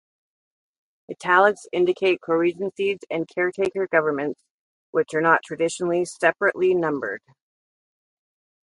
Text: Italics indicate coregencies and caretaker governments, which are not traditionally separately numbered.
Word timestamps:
Italics 1.11 1.67
indicate 1.71 2.21
coregencies 2.25 2.97
and 3.11 3.29
caretaker 3.29 3.87
governments, 3.91 4.41
which 4.89 5.13
are 5.13 5.21
not 5.21 5.43
traditionally 5.45 6.05
separately 6.05 6.73
numbered. 6.73 7.21